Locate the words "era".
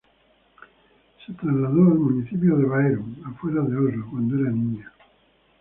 4.41-4.49